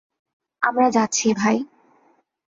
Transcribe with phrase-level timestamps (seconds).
[0.61, 1.57] আমরা যাচ্ছি ভাই।